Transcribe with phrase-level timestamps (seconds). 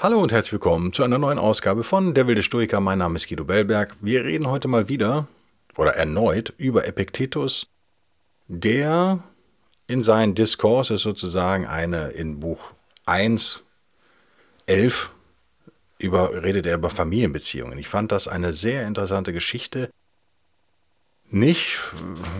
[0.00, 2.78] Hallo und herzlich willkommen zu einer neuen Ausgabe von Der wilde Stoiker.
[2.78, 3.96] Mein Name ist Guido Bellberg.
[4.00, 5.26] Wir reden heute mal wieder
[5.76, 7.66] oder erneut über Epiktetus,
[8.46, 9.18] der
[9.88, 12.70] in seinen Discourses sozusagen eine in Buch
[13.06, 13.64] 1,
[14.66, 15.10] 11
[15.98, 17.76] über, redet er über Familienbeziehungen.
[17.76, 19.90] Ich fand das eine sehr interessante Geschichte.
[21.28, 21.80] Nicht,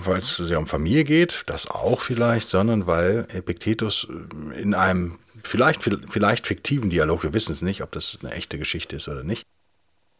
[0.05, 4.07] weil es sehr um Familie geht, das auch vielleicht, sondern weil Epiktetus
[4.55, 8.97] in einem vielleicht, vielleicht fiktiven Dialog, wir wissen es nicht, ob das eine echte Geschichte
[8.97, 9.45] ist oder nicht,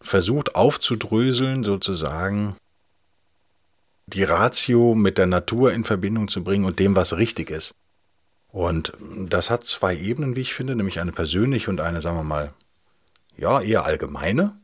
[0.01, 2.57] versucht aufzudröseln, sozusagen
[4.07, 7.75] die Ratio mit der Natur in Verbindung zu bringen und dem, was richtig ist.
[8.51, 8.93] Und
[9.27, 12.55] das hat zwei Ebenen, wie ich finde, nämlich eine persönliche und eine, sagen wir mal,
[13.37, 14.59] ja, eher allgemeine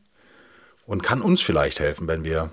[0.85, 2.51] und kann uns vielleicht helfen, wenn wir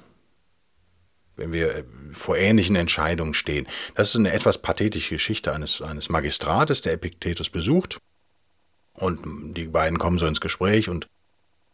[1.37, 3.67] wenn wir äh, vor ähnlichen Entscheidungen stehen.
[3.95, 7.99] Das ist eine etwas pathetische Geschichte eines, eines Magistrates, der Epiktetus besucht.
[8.95, 11.07] Und die beiden kommen so ins Gespräch und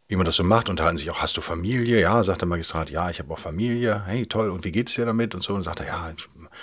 [0.08, 2.00] wie man das so macht, unterhalten sich auch, hast du Familie?
[2.00, 4.04] Ja, sagt der Magistrat, ja, ich habe auch Familie.
[4.06, 5.34] Hey, toll, und wie geht's dir damit?
[5.34, 6.14] Und so, und sagt er, ja,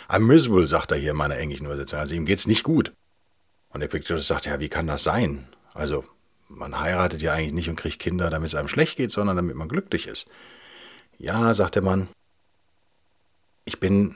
[0.09, 1.99] I'm miserable, sagt er hier in meiner englischen Übersetzung.
[1.99, 2.91] Also ihm geht's nicht gut.
[3.69, 5.47] Und Epiktetus sagt, ja, wie kann das sein?
[5.75, 6.05] Also,
[6.47, 9.55] man heiratet ja eigentlich nicht und kriegt Kinder, damit es einem schlecht geht, sondern damit
[9.55, 10.27] man glücklich ist.
[11.19, 12.09] Ja, sagt der Mann,
[13.65, 14.15] ich bin,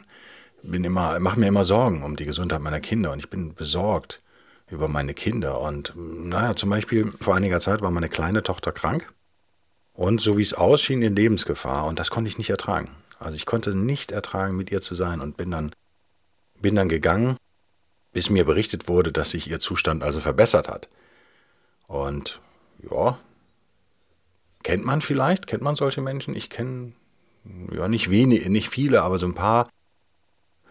[0.64, 4.22] bin immer, mache mir immer Sorgen um die Gesundheit meiner Kinder und ich bin besorgt
[4.69, 5.59] über meine Kinder.
[5.59, 9.11] Und naja, zum Beispiel vor einiger Zeit war meine kleine Tochter krank
[9.94, 12.91] und so wie es ausschien, in Lebensgefahr und das konnte ich nicht ertragen.
[13.17, 15.73] Also ich konnte nicht ertragen, mit ihr zu sein und bin dann,
[16.62, 17.35] bin dann gegangen,
[18.13, 20.88] bis mir berichtet wurde, dass sich ihr Zustand also verbessert hat.
[21.88, 22.40] Und
[22.90, 23.18] ja,
[24.63, 26.35] kennt man vielleicht, kennt man solche Menschen?
[26.35, 26.94] Ich kenne
[27.72, 29.69] ja, nicht wenige, nicht viele, aber so ein paar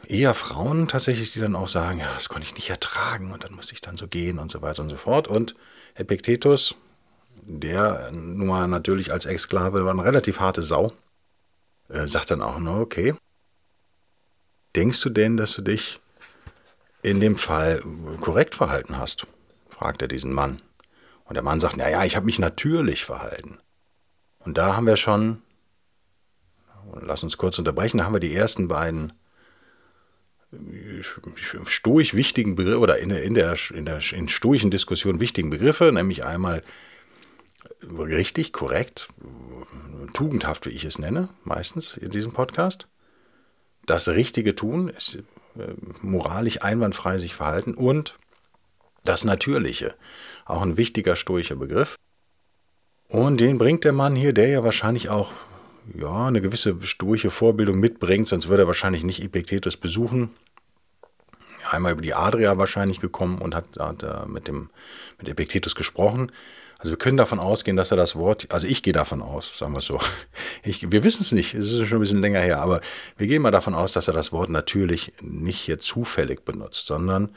[0.06, 3.54] eher Frauen tatsächlich, die dann auch sagen, ja, das konnte ich nicht ertragen und dann
[3.54, 5.28] musste ich dann so gehen und so weiter und so fort.
[5.28, 5.54] Und
[5.94, 6.74] Epiktetus,
[7.42, 10.92] der nun mal natürlich als Exklave war eine relativ harte Sau,
[11.88, 13.14] äh, sagt dann auch nur, okay,
[14.76, 16.00] denkst du denn, dass du dich
[17.02, 17.82] in dem Fall
[18.20, 19.26] korrekt verhalten hast?
[19.68, 20.60] fragt er diesen Mann.
[21.24, 23.58] Und der Mann sagt, naja, ich habe mich natürlich verhalten.
[24.40, 25.42] Und da haben wir schon
[27.00, 27.98] Lass uns kurz unterbrechen.
[27.98, 29.12] Da haben wir die ersten beiden
[30.52, 31.02] äh,
[31.66, 35.92] stoisch wichtigen Begriffe oder in der, in der, in der in stoischen Diskussion wichtigen Begriffe,
[35.92, 36.62] nämlich einmal
[37.90, 39.08] richtig, korrekt,
[40.14, 42.88] tugendhaft, wie ich es nenne, meistens in diesem Podcast.
[43.86, 45.16] Das richtige Tun ist
[45.58, 48.16] äh, moralisch einwandfrei sich verhalten und
[49.04, 49.94] das Natürliche,
[50.44, 51.96] auch ein wichtiger stoischer Begriff.
[53.08, 55.32] Und den bringt der Mann hier, der ja wahrscheinlich auch
[55.94, 60.30] ja, eine gewisse stoische Vorbildung mitbringt, sonst würde er wahrscheinlich nicht Epiktetus besuchen.
[61.70, 64.70] Einmal über die Adria wahrscheinlich gekommen und hat, hat äh, mit, dem,
[65.18, 66.32] mit Epiktetus gesprochen.
[66.78, 69.72] Also wir können davon ausgehen, dass er das Wort, also ich gehe davon aus, sagen
[69.72, 70.00] wir es so.
[70.62, 72.80] Ich, wir wissen es nicht, es ist schon ein bisschen länger her, aber
[73.16, 77.30] wir gehen mal davon aus, dass er das Wort natürlich nicht hier zufällig benutzt, sondern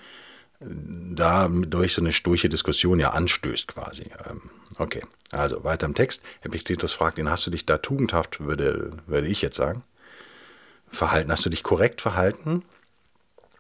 [0.62, 4.12] da durch so eine stoische Diskussion ja anstößt quasi.
[4.30, 4.42] Ähm,
[4.78, 5.02] okay,
[5.32, 6.22] also weiter im Text.
[6.42, 9.84] Epiktetus fragt ihn, hast du dich da tugendhaft, würde, würde ich jetzt sagen,
[10.88, 11.32] verhalten?
[11.32, 12.64] Hast du dich korrekt verhalten?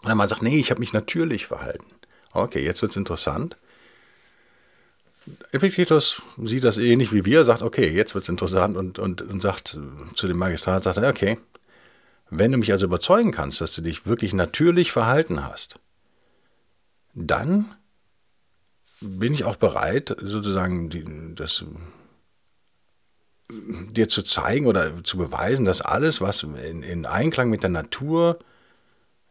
[0.03, 1.85] Und Mann sagt, nee, ich habe mich natürlich verhalten.
[2.34, 3.57] Okay, jetzt wird es interessant.
[5.51, 9.41] Epiktetus sieht das ähnlich wie wir, sagt, okay, jetzt wird es interessant und, und, und
[9.41, 9.78] sagt
[10.16, 11.38] zu dem Magistrat, sagt er, okay,
[12.29, 15.79] wenn du mich also überzeugen kannst, dass du dich wirklich natürlich verhalten hast,
[17.13, 17.66] dann
[19.01, 21.05] bin ich auch bereit, sozusagen die,
[21.35, 21.66] das
[23.49, 28.40] dir zu zeigen oder zu beweisen, dass alles, was in, in, Einklang mit der Natur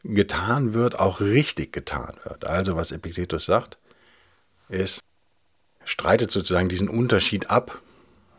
[0.04, 2.46] getan wird, auch richtig getan wird.
[2.46, 3.78] Also was Epiktetus sagt,
[4.68, 5.00] ist,
[5.84, 7.80] streitet sozusagen diesen Unterschied ab.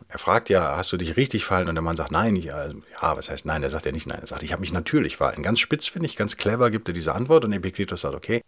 [0.08, 1.70] Er fragt ja, hast du dich richtig verhalten?
[1.70, 2.36] Und der Mann sagt, nein.
[2.36, 3.62] Ich, also, ja, was heißt nein?
[3.62, 4.20] Er sagt ja nicht nein.
[4.20, 5.42] Er sagt, ich habe mich natürlich verhalten.
[5.42, 7.44] Ganz spitz finde ich, ganz clever gibt er diese Antwort.
[7.44, 8.42] Und Epiktetus sagt, okay,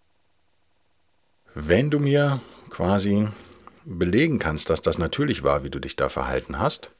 [1.54, 2.40] wenn du mir
[2.70, 3.28] quasi
[3.84, 6.90] belegen kannst, dass das natürlich war, wie du dich da verhalten hast,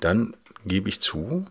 [0.00, 1.46] dann gebe ich zu,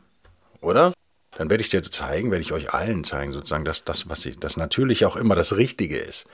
[0.61, 0.93] oder?
[1.37, 4.39] dann werde ich dir zeigen, werde ich euch allen zeigen, sozusagen, dass das, was ich,
[4.39, 6.25] das natürlich auch immer das Richtige ist.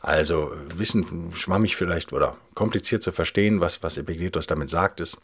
[0.00, 5.16] Also Wissen schwammig vielleicht oder kompliziert zu verstehen, was, was Epiktetus damit sagt, ist,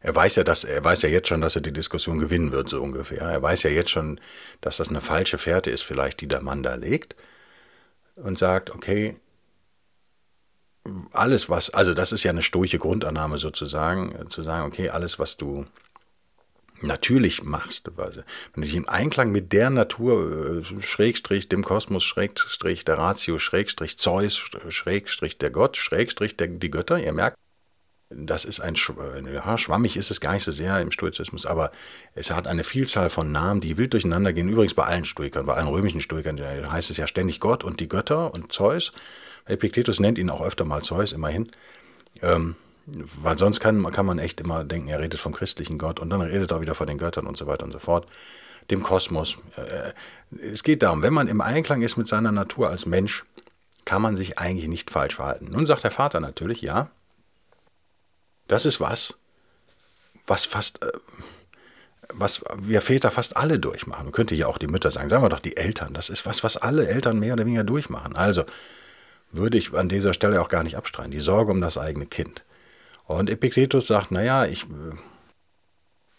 [0.00, 2.68] er weiß ja, dass, er weiß ja jetzt schon, dass er die Diskussion gewinnen wird,
[2.68, 3.20] so ungefähr.
[3.20, 4.20] Er weiß ja jetzt schon,
[4.60, 7.14] dass das eine falsche Fährte ist, vielleicht, die der Mann da legt.
[8.16, 9.16] Und sagt, okay,
[11.12, 15.36] alles was, also das ist ja eine stoische Grundannahme sozusagen, zu sagen, okay, alles was
[15.36, 15.64] du
[16.82, 18.24] natürlich machst, wenn
[18.54, 23.98] du dich im Einklang mit der Natur, äh, Schrägstrich dem Kosmos, Schrägstrich der Ratio, Schrägstrich
[23.98, 24.36] Zeus,
[24.68, 27.36] Schrägstrich der Gott, Schrägstrich der, die Götter, ihr merkt,
[28.14, 28.74] das ist ein,
[29.32, 31.70] ja, schwammig ist es gar nicht so sehr im Stoizismus, aber
[32.14, 34.48] es hat eine Vielzahl von Namen, die wild durcheinander gehen.
[34.48, 37.88] Übrigens bei allen Stoikern, bei allen römischen Stoikern heißt es ja ständig Gott und die
[37.88, 38.92] Götter und Zeus.
[39.46, 41.50] Epiktetus nennt ihn auch öfter mal Zeus, immerhin.
[42.20, 42.56] Ähm,
[42.86, 46.20] weil sonst kann, kann man echt immer denken, er redet vom christlichen Gott und dann
[46.20, 48.06] redet er wieder von den Göttern und so weiter und so fort.
[48.70, 49.38] Dem Kosmos.
[49.56, 49.92] Äh,
[50.52, 53.24] es geht darum, wenn man im Einklang ist mit seiner Natur als Mensch,
[53.84, 55.48] kann man sich eigentlich nicht falsch verhalten.
[55.50, 56.90] Nun sagt der Vater natürlich, ja,
[58.52, 59.14] das ist was,
[60.26, 60.92] was fast, äh,
[62.12, 64.04] was wir Väter fast alle durchmachen.
[64.04, 65.94] Man könnte ja auch die Mütter sagen, sagen wir doch die Eltern.
[65.94, 68.14] Das ist was, was alle Eltern mehr oder weniger durchmachen.
[68.14, 68.44] Also
[69.30, 71.10] würde ich an dieser Stelle auch gar nicht abstreiten.
[71.10, 72.44] Die Sorge um das eigene Kind.
[73.06, 74.96] Und Epiktetus sagt, naja, ich äh,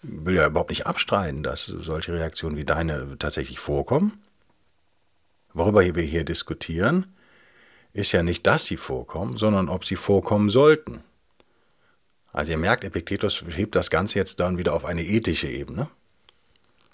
[0.01, 4.23] will ja überhaupt nicht abstreiten, dass solche Reaktionen wie deine tatsächlich vorkommen.
[5.53, 7.15] Worüber wir hier diskutieren,
[7.93, 11.03] ist ja nicht, dass sie vorkommen, sondern ob sie vorkommen sollten.
[12.33, 15.87] Also ihr merkt, Epiktetus hebt das Ganze jetzt dann wieder auf eine ethische Ebene.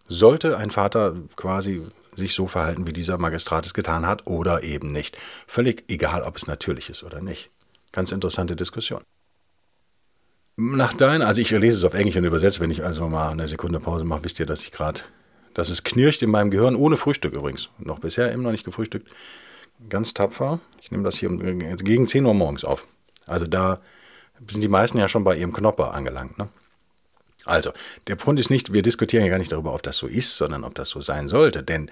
[0.10, 1.82] Sollte ein Vater quasi
[2.16, 5.18] sich so verhalten, wie dieser Magistrat es getan hat, oder eben nicht.
[5.48, 7.50] Völlig egal, ob es natürlich ist oder nicht.
[7.94, 9.02] Ganz interessante Diskussion.
[10.58, 13.48] Nach deinen, also ich lese es auf Englisch und übersetze, wenn ich also mal eine
[13.48, 15.00] Sekunde Pause mache, wisst ihr, dass ich gerade,
[15.54, 17.70] dass es knirscht in meinem Gehirn, ohne Frühstück übrigens.
[17.78, 19.08] Noch bisher immer noch nicht gefrühstückt.
[19.88, 20.60] Ganz tapfer.
[20.82, 22.86] Ich nehme das hier gegen 10 Uhr morgens auf.
[23.26, 23.80] Also da
[24.48, 26.38] sind die meisten ja schon bei ihrem Knopper angelangt.
[26.38, 26.50] Ne?
[27.46, 27.72] Also,
[28.08, 30.64] der Punkt ist nicht, wir diskutieren ja gar nicht darüber, ob das so ist, sondern
[30.64, 31.64] ob das so sein sollte.
[31.64, 31.90] Denn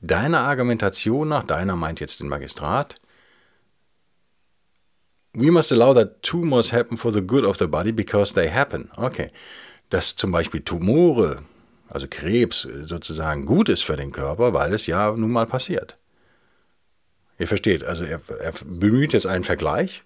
[0.00, 2.96] deine Argumentation nach, deiner meint jetzt den Magistrat,
[5.34, 8.90] we must allow that tumors happen for the good of the body because they happen.
[8.96, 9.30] Okay.
[9.90, 11.42] Dass zum Beispiel Tumore,
[11.88, 15.96] also Krebs sozusagen gut ist für den Körper, weil es ja nun mal passiert.
[17.38, 20.02] Ihr versteht, also er, er bemüht jetzt einen Vergleich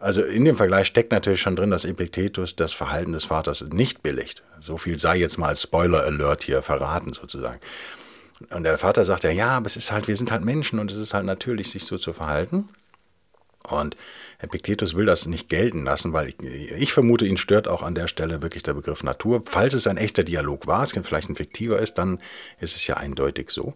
[0.00, 4.02] also in dem Vergleich steckt natürlich schon drin, dass Epiktetus das Verhalten des Vaters nicht
[4.02, 4.42] billigt.
[4.58, 7.60] So viel sei jetzt mal Spoiler Alert hier verraten sozusagen.
[8.48, 10.90] Und der Vater sagt ja, ja, aber es ist halt, wir sind halt Menschen und
[10.90, 12.70] es ist halt natürlich, sich so zu verhalten.
[13.68, 13.94] Und
[14.38, 18.08] Epiktetus will das nicht gelten lassen, weil ich, ich, vermute, ihn stört auch an der
[18.08, 19.42] Stelle wirklich der Begriff Natur.
[19.44, 22.20] Falls es ein echter Dialog war, es vielleicht ein fiktiver ist, dann
[22.58, 23.74] ist es ja eindeutig so.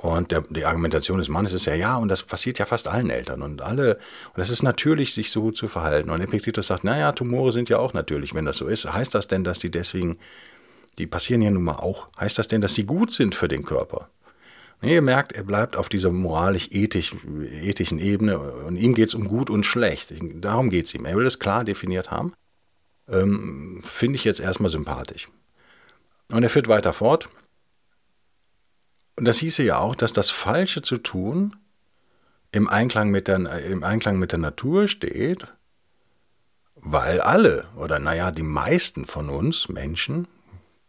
[0.00, 3.10] Und der, die Argumentation des Mannes ist ja, ja, und das passiert ja fast allen
[3.10, 3.98] Eltern und alle,
[4.34, 6.10] und es ist natürlich, sich so zu verhalten.
[6.10, 8.90] Und Epiktetus sagt, naja, Tumore sind ja auch natürlich, wenn das so ist.
[8.92, 10.18] Heißt das denn, dass die deswegen,
[10.98, 13.64] die passieren ja nun mal auch, heißt das denn, dass sie gut sind für den
[13.64, 14.08] Körper?
[14.80, 19.50] Nee, ihr merkt, er bleibt auf dieser moralisch-ethischen Ebene und ihm geht es um gut
[19.50, 20.14] und schlecht.
[20.36, 21.06] Darum geht es ihm.
[21.06, 22.32] Er will es klar definiert haben.
[23.08, 25.28] Ähm, Finde ich jetzt erstmal sympathisch.
[26.30, 27.28] Und er führt weiter fort.
[29.18, 31.56] Und das hieße ja auch, dass das Falsche zu tun
[32.52, 35.48] im Einklang mit der, im Einklang mit der Natur steht,
[36.76, 40.28] weil alle oder naja, die meisten von uns Menschen,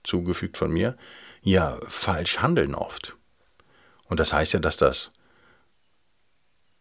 [0.03, 0.95] zugefügt von mir,
[1.41, 3.17] ja falsch handeln oft.
[4.05, 5.09] Und das heißt ja, dass das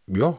[0.05, 0.37] ja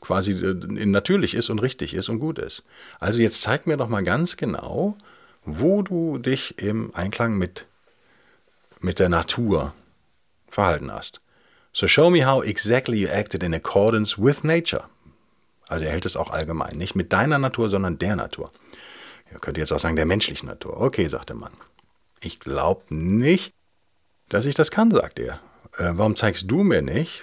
[0.00, 0.54] quasi äh,
[0.84, 2.64] natürlich ist und richtig ist und gut ist.
[2.98, 4.96] Also jetzt zeig mir doch mal ganz genau,
[5.44, 7.66] wo du dich im Einklang mit,
[8.80, 9.74] mit der Natur
[10.50, 11.20] verhalten hast.
[11.72, 14.84] So show me how exactly you acted in accordance with nature.
[15.68, 18.50] Also er hält es auch allgemein, nicht mit deiner Natur, sondern der Natur.
[19.32, 20.80] Ihr könnt jetzt auch sagen, der menschlichen Natur.
[20.80, 21.52] Okay, sagt der Mann.
[22.20, 23.54] Ich glaube nicht,
[24.28, 25.40] dass ich das kann, sagt er.
[25.78, 27.22] Äh, warum zeigst du mir nicht,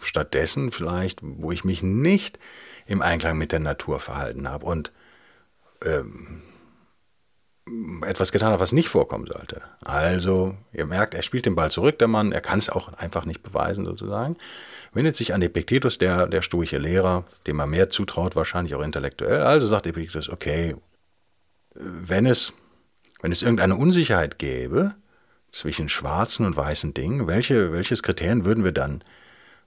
[0.00, 2.38] stattdessen vielleicht, wo ich mich nicht
[2.86, 4.92] im Einklang mit der Natur verhalten habe und
[5.84, 6.42] ähm,
[8.06, 9.62] etwas getan hat, was nicht vorkommen sollte.
[9.84, 13.24] Also, ihr merkt, er spielt den Ball zurück, der Mann, er kann es auch einfach
[13.24, 14.36] nicht beweisen, sozusagen.
[14.92, 19.42] Wendet sich an Epiktetus, der, der stoische Lehrer, dem er mehr zutraut, wahrscheinlich auch intellektuell.
[19.42, 20.76] Also sagt Epiktetus, okay,
[21.74, 22.52] wenn es,
[23.20, 24.94] wenn es irgendeine Unsicherheit gäbe
[25.50, 29.02] zwischen schwarzen und weißen Dingen, welche, welches Kriterien würden wir dann,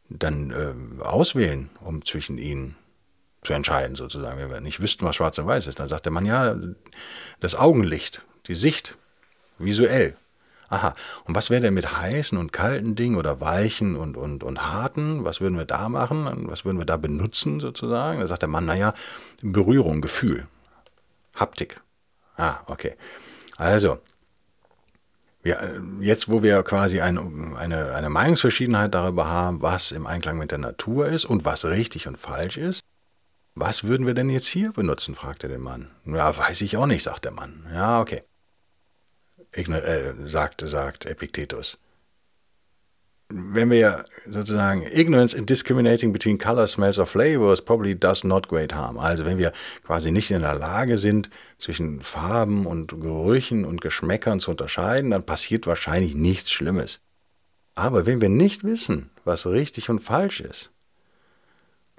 [0.10, 2.76] dann äh, auswählen, um zwischen ihnen
[3.42, 5.80] zu entscheiden, sozusagen, wenn wir nicht wüssten, was schwarz und weiß ist.
[5.80, 6.56] Dann sagt der Mann, ja,
[7.40, 8.98] das Augenlicht, die Sicht,
[9.58, 10.16] visuell.
[10.70, 10.94] Aha,
[11.26, 15.26] und was wäre denn mit heißen und kalten Dingen oder weichen und, und, und harten?
[15.26, 16.48] Was würden wir da machen?
[16.48, 18.20] Was würden wir da benutzen sozusagen?
[18.20, 18.94] Da sagt der Mann, naja,
[19.42, 20.46] Berührung, Gefühl,
[21.36, 21.82] Haptik.
[22.36, 22.96] Ah, okay.
[23.58, 24.00] Also,
[25.42, 27.18] wir, jetzt, wo wir quasi ein,
[27.56, 32.08] eine, eine Meinungsverschiedenheit darüber haben, was im Einklang mit der Natur ist und was richtig
[32.08, 32.82] und falsch ist,
[33.60, 35.16] was würden wir denn jetzt hier benutzen?
[35.16, 35.92] fragte der Mann.
[36.06, 37.66] Ja, weiß ich auch nicht, sagt der Mann.
[37.74, 38.24] Ja, okay.
[39.52, 41.78] Igno äh, sagt, sagt Epictetus.
[43.32, 48.74] Wenn wir sozusagen Ignorance in discriminating between color, smells or flavors probably does not great
[48.74, 48.98] harm.
[48.98, 49.52] Also wenn wir
[49.84, 55.26] quasi nicht in der Lage sind, zwischen Farben und Gerüchen und Geschmäckern zu unterscheiden, dann
[55.26, 57.02] passiert wahrscheinlich nichts Schlimmes.
[57.76, 60.72] Aber wenn wir nicht wissen, was richtig und falsch ist,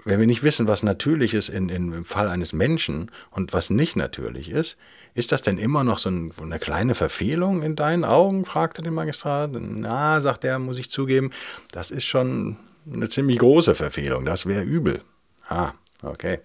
[0.03, 3.69] wenn wir nicht wissen, was natürlich ist in, in, im Fall eines Menschen und was
[3.69, 4.77] nicht natürlich ist,
[5.13, 8.45] ist das denn immer noch so ein, eine kleine Verfehlung in deinen Augen?
[8.45, 9.51] fragte der Magistrat.
[9.53, 11.31] Na, sagt er, muss ich zugeben,
[11.71, 12.57] das ist schon
[12.91, 15.01] eine ziemlich große Verfehlung, das wäre übel.
[15.47, 16.39] Ah, okay.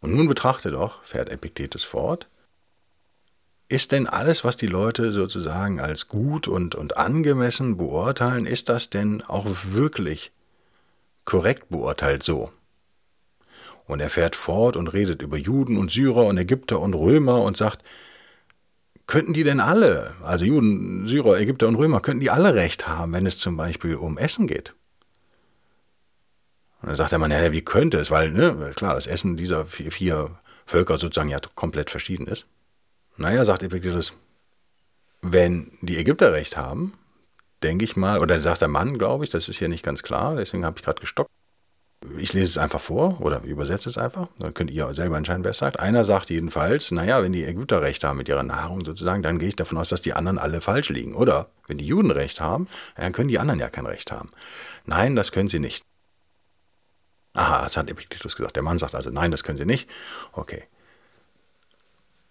[0.00, 2.28] Und nun betrachte doch, fährt Epiktetus fort,
[3.68, 8.90] ist denn alles, was die Leute sozusagen als gut und, und angemessen beurteilen, ist das
[8.90, 10.32] denn auch wirklich
[11.24, 12.50] korrekt beurteilt so.
[13.86, 17.56] Und er fährt fort und redet über Juden und Syrer und Ägypter und Römer und
[17.56, 17.84] sagt,
[19.06, 23.12] könnten die denn alle, also Juden, Syrer, Ägypter und Römer, könnten die alle recht haben,
[23.12, 24.74] wenn es zum Beispiel um Essen geht?
[26.80, 29.66] Und dann sagt der Mann, ja, wie könnte es, weil, ne, klar, das Essen dieser
[29.66, 32.46] vier, vier Völker sozusagen ja komplett verschieden ist.
[33.16, 34.14] Naja, sagt Epictetus,
[35.20, 36.94] wenn die Ägypter recht haben,
[37.64, 40.36] denke ich mal, oder sagt der Mann, glaube ich, das ist hier nicht ganz klar,
[40.36, 41.30] deswegen habe ich gerade gestockt.
[42.18, 45.52] Ich lese es einfach vor oder übersetze es einfach, dann könnt ihr selber entscheiden, wer
[45.52, 45.80] es sagt.
[45.80, 49.48] Einer sagt jedenfalls, naja, wenn die Ägypter recht haben mit ihrer Nahrung sozusagen, dann gehe
[49.48, 51.14] ich davon aus, dass die anderen alle falsch liegen.
[51.14, 54.28] Oder wenn die Juden recht haben, dann können die anderen ja kein Recht haben.
[54.84, 55.82] Nein, das können sie nicht.
[57.32, 58.56] Aha, das hat Epictetus gesagt.
[58.56, 59.88] Der Mann sagt also, nein, das können sie nicht.
[60.32, 60.64] Okay.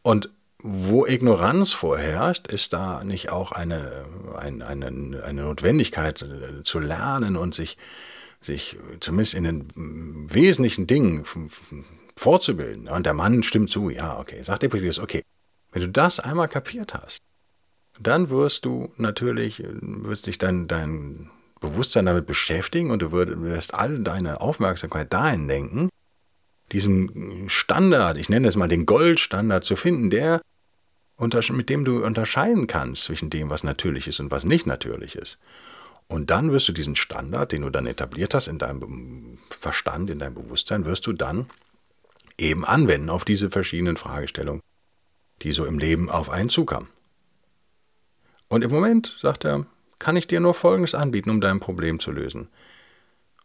[0.03, 0.29] Und
[0.63, 4.05] wo Ignoranz vorherrscht, ist da nicht auch eine,
[4.35, 4.87] eine, eine,
[5.23, 7.77] eine Notwendigkeit äh, zu lernen und sich,
[8.41, 9.67] sich zumindest in den
[10.33, 11.25] wesentlichen Dingen
[12.15, 12.87] vorzubilden?
[12.87, 14.41] Und der Mann stimmt zu, ja, okay.
[14.41, 15.21] Sagt Epictetus, okay,
[15.73, 17.17] wenn du das einmal kapiert hast,
[17.99, 21.29] dann wirst du natürlich, wirst dich dann dein
[21.59, 25.89] Bewusstsein damit beschäftigen und du wirst all deine Aufmerksamkeit dahin lenken,
[26.71, 30.41] diesen Standard, ich nenne es mal den Goldstandard zu finden, der
[31.17, 35.37] mit dem du unterscheiden kannst zwischen dem, was natürlich ist und was nicht natürlich ist.
[36.07, 40.19] Und dann wirst du diesen Standard, den du dann etabliert hast in deinem Verstand, in
[40.19, 41.49] deinem Bewusstsein, wirst du dann
[42.37, 44.61] eben anwenden auf diese verschiedenen Fragestellungen,
[45.41, 46.89] die so im Leben auf einen zukommen.
[48.49, 49.65] Und im Moment, sagt er,
[49.99, 52.49] kann ich dir nur Folgendes anbieten, um dein Problem zu lösen.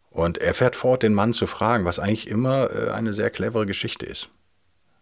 [0.09, 3.65] Und er fährt fort, den Mann zu fragen, was eigentlich immer äh, eine sehr clevere
[3.65, 4.29] Geschichte ist,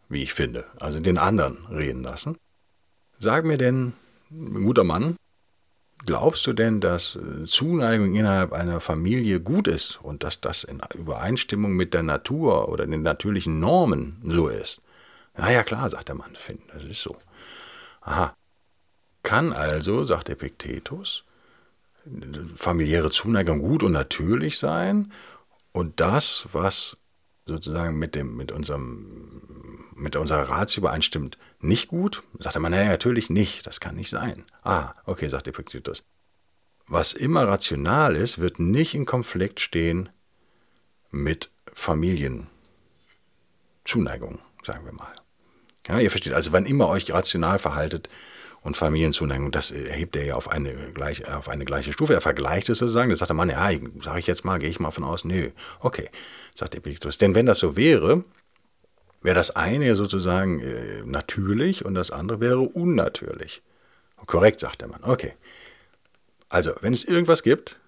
[0.09, 0.65] wie ich finde.
[0.79, 2.37] Also den anderen reden lassen.
[3.19, 3.93] Sag mir denn,
[4.29, 5.15] guter Mann,
[6.05, 10.81] glaubst du denn, dass äh, Zuneigung innerhalb einer Familie gut ist und dass das in
[10.95, 14.81] Übereinstimmung mit der Natur oder den natürlichen Normen so ist?
[15.35, 17.17] Na ja, klar, sagt der Mann, finden, das ist so.
[18.01, 18.35] Aha.
[19.23, 21.23] Kann also, sagt Epiktetus,
[22.55, 25.11] familiäre Zuneigung gut und natürlich sein
[25.73, 26.97] und das, was
[27.47, 29.41] sozusagen mit, dem, mit, unserem,
[29.95, 32.23] mit unserer Ratio übereinstimmt, nicht gut?
[32.39, 34.43] Sagt er mal, naja, natürlich nicht, das kann nicht sein.
[34.63, 36.03] Ah, okay, sagt Epictetus.
[36.87, 40.09] Was immer rational ist, wird nicht in Konflikt stehen
[41.11, 42.49] mit Familienzuneigung,
[44.63, 45.13] sagen wir mal.
[45.87, 48.09] Ja, ihr versteht, also wann immer euch rational verhaltet
[48.67, 52.13] und Familienzuneigung, das erhebt er ja auf eine, gleich, auf eine gleiche Stufe.
[52.13, 53.09] Er vergleicht es sozusagen.
[53.09, 53.69] Da sagt der Mann, ja,
[54.01, 55.51] sage ich jetzt mal, gehe ich mal von aus, nö.
[55.79, 56.09] Okay,
[56.53, 57.17] sagt Epictetus.
[57.17, 58.25] Denn wenn das so wäre,
[59.21, 63.61] wäre das eine sozusagen äh, natürlich und das andere wäre unnatürlich.
[64.25, 65.01] Korrekt, sagt der Mann.
[65.03, 65.33] Okay.
[66.49, 67.79] Also, wenn es irgendwas gibt,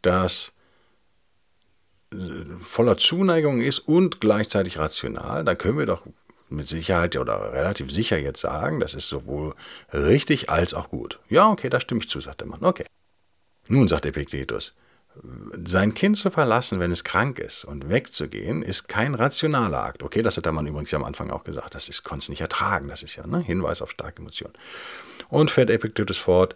[0.00, 0.52] das
[2.14, 2.16] äh,
[2.64, 6.06] voller Zuneigung ist und gleichzeitig rational, dann können wir doch
[6.52, 9.54] mit Sicherheit oder relativ sicher jetzt sagen, das ist sowohl
[9.92, 11.18] richtig als auch gut.
[11.28, 12.64] Ja, okay, da stimme ich zu, sagt der Mann.
[12.64, 12.86] Okay.
[13.68, 14.74] Nun, sagt Epiktetus,
[15.64, 20.02] sein Kind zu verlassen, wenn es krank ist und wegzugehen, ist kein rationaler Akt.
[20.02, 21.74] Okay, das hat der Mann übrigens ja am Anfang auch gesagt.
[21.74, 22.88] Das ist, konnte es nicht ertragen.
[22.88, 24.54] Das ist ja ne, Hinweis auf starke Emotionen.
[25.28, 26.54] Und fährt Epictetus fort.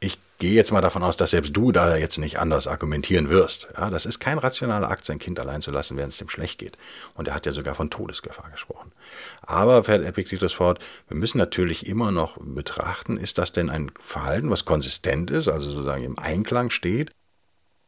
[0.00, 3.68] Ich gehe jetzt mal davon aus, dass selbst du da jetzt nicht anders argumentieren wirst.
[3.76, 6.58] Ja, das ist kein rationaler Akt, sein Kind allein zu lassen, während es dem schlecht
[6.58, 6.78] geht.
[7.14, 8.92] Und er hat ja sogar von Todesgefahr gesprochen.
[9.42, 10.78] Aber, fährt Epictetus fort,
[11.08, 15.68] wir müssen natürlich immer noch betrachten, ist das denn ein Verhalten, was konsistent ist, also
[15.68, 17.10] sozusagen im Einklang steht,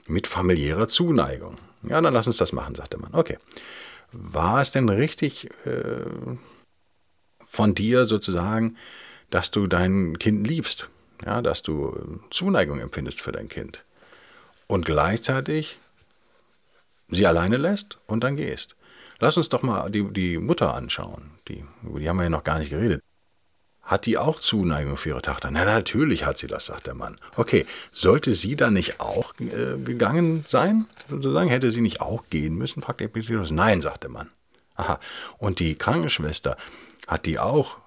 [0.06, 1.56] mit familiärer Zuneigung.
[1.82, 3.14] Ja, dann lass uns das machen, sagt der Mann.
[3.14, 3.38] Okay.
[4.12, 6.04] War es denn richtig äh,
[7.46, 8.76] von dir sozusagen,
[9.30, 10.90] dass du dein Kind liebst?
[11.24, 13.84] Ja, dass du Zuneigung empfindest für dein Kind.
[14.66, 15.78] Und gleichzeitig
[17.08, 18.76] sie alleine lässt und dann gehst.
[19.18, 21.32] Lass uns doch mal die, die Mutter anschauen.
[21.48, 23.02] Die, über die haben wir ja noch gar nicht geredet.
[23.82, 25.50] Hat die auch Zuneigung für ihre Tochter?
[25.50, 27.18] Na, natürlich hat sie das, sagt der Mann.
[27.36, 30.86] Okay, sollte sie dann nicht auch äh, gegangen sein?
[31.08, 32.82] Sozusagen, hätte sie nicht auch gehen müssen?
[32.82, 33.50] fragt Epictetus.
[33.50, 34.30] Nein, sagt der Mann.
[34.76, 35.00] Aha.
[35.38, 36.56] Und die Krankenschwester,
[37.08, 37.78] hat die auch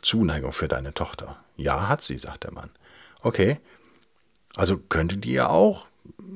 [0.00, 1.36] Zuneigung für deine Tochter?
[1.58, 2.70] Ja, hat sie, sagt der Mann.
[3.20, 3.58] Okay.
[4.56, 5.88] Also könnte die ja auch,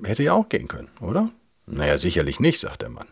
[0.05, 1.31] hätte ja auch gehen können, oder?
[1.67, 3.07] Naja, sicherlich nicht, sagt der Mann.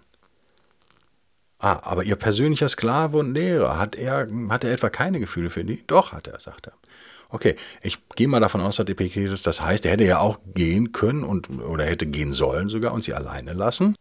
[1.58, 5.64] Ah, aber Ihr persönlicher Sklave und Lehrer, hat er, hat er etwa keine Gefühle für
[5.64, 5.82] die?
[5.86, 6.72] Doch, hat er, sagt er.
[7.28, 10.90] Okay, ich gehe mal davon aus, sagt Epictetus, das heißt, er hätte ja auch gehen
[10.90, 13.94] können und, oder hätte gehen sollen sogar und sie alleine lassen.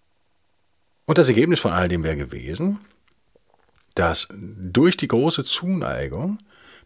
[1.06, 2.80] Und das Ergebnis von all dem wäre gewesen,
[3.94, 6.40] dass durch die große Zuneigung,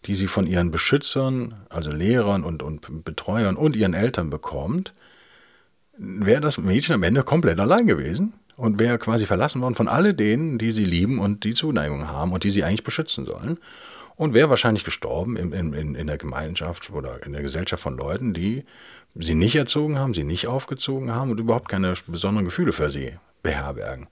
[0.05, 4.93] die sie von ihren Beschützern, also Lehrern und, und Betreuern und ihren Eltern bekommt,
[5.97, 10.13] wäre das Mädchen am Ende komplett allein gewesen und wäre quasi verlassen worden von all
[10.13, 13.57] denen, die sie lieben und die Zuneigung haben und die sie eigentlich beschützen sollen.
[14.15, 18.33] Und wäre wahrscheinlich gestorben in, in, in der Gemeinschaft oder in der Gesellschaft von Leuten,
[18.33, 18.63] die
[19.15, 23.13] sie nicht erzogen haben, sie nicht aufgezogen haben und überhaupt keine besonderen Gefühle für sie
[23.41, 24.07] beherbergen.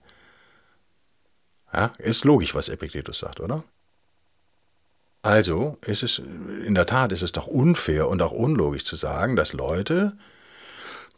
[1.72, 3.62] Ja, ist logisch, was Epiktetus sagt, oder?
[5.22, 6.20] Also ist es,
[6.66, 10.14] in der Tat ist es doch unfair und auch unlogisch zu sagen, dass Leute,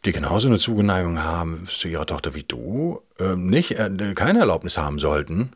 [0.05, 4.77] die genauso eine Zugeneigung haben zu ihrer Tochter wie du, ähm, nicht, äh, keine Erlaubnis
[4.77, 5.53] haben sollten,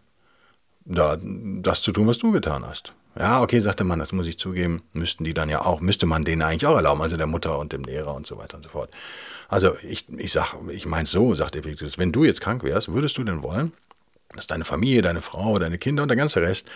[0.84, 2.94] da, das zu tun, was du getan hast.
[3.18, 6.26] Ja, okay, sagte man, das muss ich zugeben, müssten die dann ja auch, müsste man
[6.26, 8.70] denen eigentlich auch erlauben, also der Mutter und dem Lehrer und so weiter und so
[8.70, 8.90] fort.
[9.48, 13.18] Also ich, ich sag, ich meine so, sagt Epictetus, wenn du jetzt krank wärst, würdest
[13.18, 13.74] du denn wollen,
[14.36, 16.68] dass deine Familie, deine Frau, deine Kinder und der ganze Rest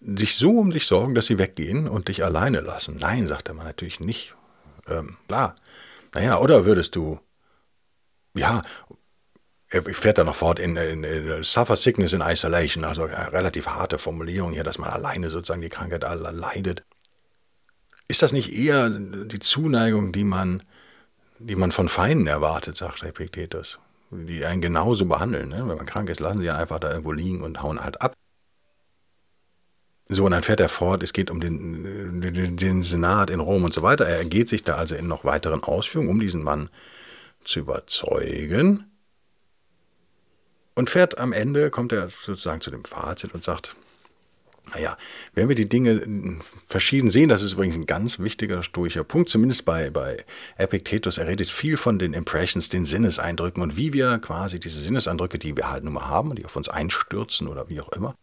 [0.00, 2.96] sich so um dich sorgen, dass sie weggehen und dich alleine lassen?
[2.96, 4.34] Nein, sagte man natürlich nicht.
[4.88, 5.54] Ähm, klar,
[6.14, 7.20] naja, oder würdest du,
[8.34, 8.62] ja,
[9.68, 13.68] er fährt da noch fort in, in, in, Suffer Sickness in Isolation, also eine relativ
[13.68, 16.82] harte Formulierung hier, dass man alleine sozusagen die Krankheit leidet.
[18.08, 20.64] Ist das nicht eher die Zuneigung, die man,
[21.38, 23.78] die man von Feinden erwartet, sagt Epiktetus,
[24.10, 25.50] die einen genauso behandeln?
[25.50, 25.58] Ne?
[25.58, 28.14] Wenn man krank ist, lassen sie einfach da irgendwo liegen und hauen halt ab.
[30.12, 33.62] So, und dann fährt er fort, es geht um den, den, den, Senat in Rom
[33.62, 34.08] und so weiter.
[34.08, 36.68] Er ergeht sich da also in noch weiteren Ausführungen, um diesen Mann
[37.44, 38.90] zu überzeugen.
[40.74, 43.76] Und fährt am Ende, kommt er sozusagen zu dem Fazit und sagt,
[44.74, 44.96] naja,
[45.34, 49.64] wenn wir die Dinge verschieden sehen, das ist übrigens ein ganz wichtiger stoischer Punkt, zumindest
[49.64, 50.24] bei, bei
[50.56, 55.38] Epictetus, er redet viel von den Impressions, den Sinneseindrücken und wie wir quasi diese Sinneseindrücke,
[55.38, 58.16] die wir halt nun mal haben die auf uns einstürzen oder wie auch immer,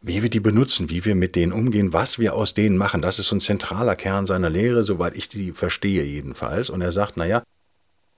[0.00, 3.02] wie wir die benutzen, wie wir mit denen umgehen, was wir aus denen machen.
[3.02, 6.70] Das ist so ein zentraler Kern seiner Lehre, soweit ich die verstehe jedenfalls.
[6.70, 7.42] Und er sagt, naja,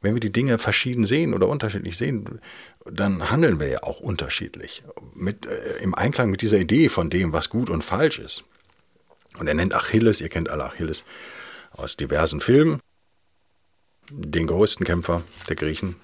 [0.01, 2.41] wenn wir die Dinge verschieden sehen oder unterschiedlich sehen,
[2.85, 4.83] dann handeln wir ja auch unterschiedlich.
[5.15, 8.45] Mit, äh, Im Einklang mit dieser Idee von dem, was gut und falsch ist.
[9.39, 11.05] Und er nennt Achilles, ihr kennt alle Achilles
[11.73, 12.81] aus diversen Filmen,
[14.11, 15.97] den größten Kämpfer der Griechen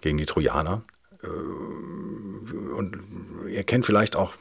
[0.00, 0.82] gegen die Trojaner.
[1.22, 2.98] Äh, und
[3.48, 4.34] ihr kennt vielleicht auch,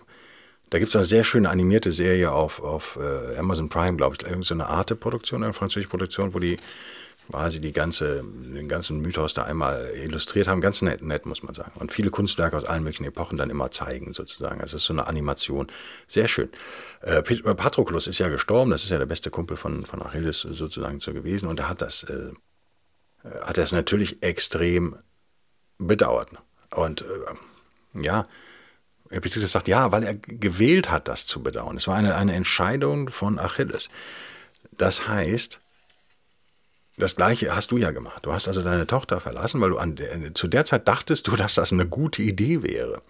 [0.69, 4.21] da gibt es eine sehr schöne animierte Serie auf, auf äh, Amazon Prime, glaube ich,
[4.21, 6.57] irgendeine so eine Arte-Produktion, eine französische Produktion, wo die
[7.29, 10.61] quasi die ganze, den ganzen Mythos da einmal illustriert haben.
[10.61, 11.71] Ganz nett, nett, muss man sagen.
[11.75, 14.61] Und viele Kunstwerke aus allen möglichen Epochen dann immer zeigen, sozusagen.
[14.61, 15.67] Also es ist so eine Animation.
[16.07, 16.49] Sehr schön.
[17.01, 20.99] Äh, Patroklos ist ja gestorben, das ist ja der beste Kumpel von, von Achilles sozusagen
[20.99, 21.47] so gewesen.
[21.47, 22.31] Und er hat das, äh,
[23.41, 24.97] hat das natürlich extrem
[25.77, 26.29] bedauert.
[26.71, 28.25] Und äh, ja,
[29.09, 31.77] Epictetus sagt, ja, weil er gewählt hat, das zu bedauern.
[31.77, 33.89] Es war eine, eine Entscheidung von Achilles.
[34.71, 35.61] Das heißt,
[36.97, 38.25] das Gleiche hast du ja gemacht.
[38.25, 41.35] Du hast also deine Tochter verlassen, weil du an der, zu der Zeit dachtest du,
[41.35, 43.01] dass das eine gute Idee wäre.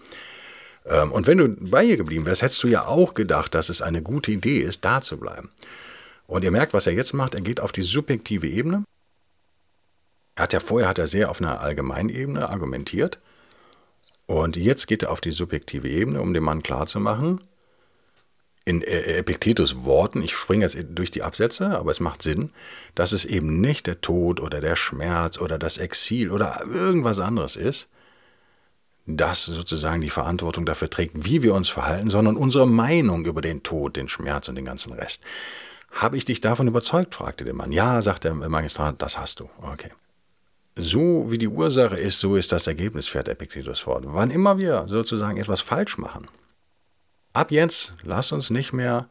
[0.86, 3.82] Ähm, und wenn du bei ihr geblieben wärst, hättest du ja auch gedacht, dass es
[3.82, 5.52] eine gute Idee ist, da zu bleiben.
[6.28, 7.34] Und ihr merkt, was er jetzt macht.
[7.34, 8.84] Er geht auf die subjektive Ebene.
[10.36, 13.20] Er hat ja vorher hat er sehr auf einer allgemeinen Ebene argumentiert.
[14.30, 17.42] Und jetzt geht er auf die subjektive Ebene, um dem Mann klarzumachen,
[18.64, 22.52] in äh, Epiktetus Worten, ich springe jetzt durch die Absätze, aber es macht Sinn,
[22.94, 27.56] dass es eben nicht der Tod oder der Schmerz oder das Exil oder irgendwas anderes
[27.56, 27.90] ist,
[29.08, 33.64] das sozusagen die Verantwortung dafür trägt, wie wir uns verhalten, sondern unsere Meinung über den
[33.64, 35.24] Tod, den Schmerz und den ganzen Rest.
[35.90, 37.16] Habe ich dich davon überzeugt?
[37.16, 37.72] fragte der Mann.
[37.72, 39.50] Ja, sagt der Magistrat, das hast du.
[39.60, 39.90] Okay.
[40.76, 44.04] So wie die Ursache ist, so ist das Ergebnis, fährt Epiktetus fort.
[44.08, 46.28] Wann immer wir sozusagen etwas falsch machen,
[47.34, 49.10] ab jetzt lass uns nicht mehr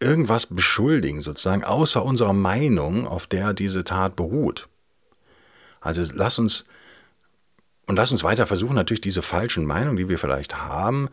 [0.00, 4.68] irgendwas beschuldigen, sozusagen, außer unserer Meinung, auf der diese Tat beruht.
[5.80, 6.64] Also lass uns
[7.86, 11.08] und lass uns weiter versuchen, natürlich diese falschen Meinungen, die wir vielleicht haben,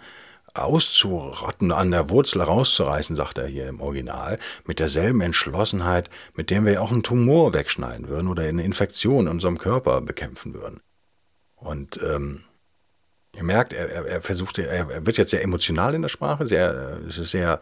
[0.54, 6.66] auszurotten, an der Wurzel rauszureißen, sagt er hier im Original, mit derselben Entschlossenheit, mit der
[6.66, 10.82] wir auch einen Tumor wegschneiden würden oder eine Infektion in unserem Körper bekämpfen würden.
[11.56, 12.42] Und ähm,
[13.36, 17.00] ihr merkt, er, er versucht, er, er, wird jetzt sehr emotional in der Sprache, sehr,
[17.08, 17.60] es ist sehr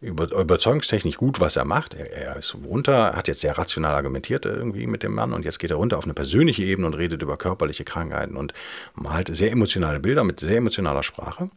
[0.00, 1.94] über, überzeugungstechnisch gut, was er macht.
[1.94, 5.58] Er, er, ist runter, hat jetzt sehr rational argumentiert irgendwie mit dem Mann und jetzt
[5.58, 8.54] geht er runter auf eine persönliche Ebene und redet über körperliche Krankheiten und
[8.94, 11.50] malt sehr emotionale Bilder mit sehr emotionaler Sprache.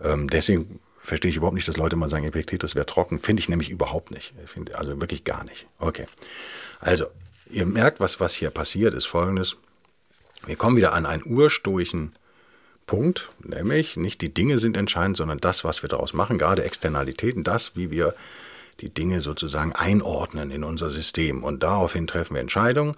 [0.00, 3.18] Ähm, deswegen verstehe ich überhaupt nicht, dass Leute mal sagen, Epiktetus wäre trocken.
[3.18, 4.34] Finde ich nämlich überhaupt nicht.
[4.46, 5.66] Find, also wirklich gar nicht.
[5.78, 6.06] Okay.
[6.80, 7.06] Also,
[7.50, 9.56] ihr merkt, was, was hier passiert, ist folgendes.
[10.46, 12.14] Wir kommen wieder an einen urstoischen
[12.86, 17.44] Punkt, nämlich nicht die Dinge sind entscheidend, sondern das, was wir daraus machen, gerade Externalitäten,
[17.44, 18.14] das, wie wir
[18.80, 21.44] die Dinge sozusagen einordnen in unser System.
[21.44, 22.96] Und daraufhin treffen wir Entscheidungen.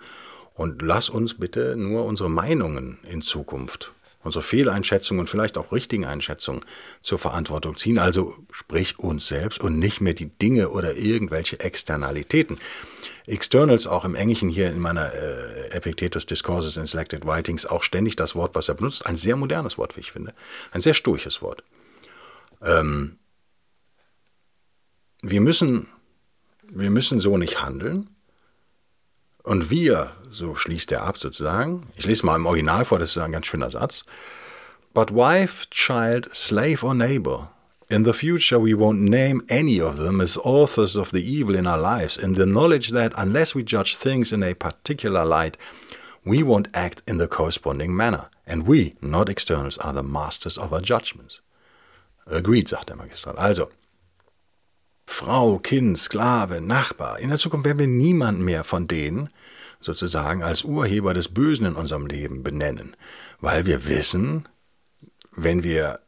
[0.54, 3.92] Und lass uns bitte nur unsere Meinungen in Zukunft
[4.26, 6.64] unsere Fehleinschätzungen und vielleicht auch richtigen Einschätzungen
[7.00, 12.58] zur Verantwortung ziehen, also sprich uns selbst und nicht mehr die Dinge oder irgendwelche Externalitäten.
[13.26, 18.16] Externals auch im Englischen hier in meiner äh, Epictetus Discourses in Selected Writings auch ständig
[18.16, 19.06] das Wort, was er benutzt.
[19.06, 20.32] Ein sehr modernes Wort, wie ich finde.
[20.70, 21.64] Ein sehr stoisches Wort.
[22.62, 23.18] Ähm,
[25.22, 25.88] wir, müssen,
[26.68, 28.15] wir müssen so nicht handeln.
[29.46, 33.18] Und wir, so schließt er ab sozusagen, ich lese mal im Original vor, das ist
[33.18, 34.04] ein ganz schöner Satz.
[34.92, 37.52] But wife, child, slave or neighbor,
[37.88, 41.68] in the future we won't name any of them as authors of the evil in
[41.68, 45.56] our lives, in the knowledge that unless we judge things in a particular light,
[46.24, 48.28] we won't act in the corresponding manner.
[48.48, 51.40] And we, not externals, are the masters of our judgments.
[52.26, 53.38] Agreed, sagt der Magistrat.
[53.38, 53.70] Also,
[55.06, 57.18] Frau, Kind, Sklave, Nachbar.
[57.20, 59.30] In der Zukunft werden wir niemanden mehr von denen
[59.80, 62.96] sozusagen als Urheber des Bösen in unserem Leben benennen,
[63.40, 64.48] weil wir wissen,
[65.32, 66.00] wenn wir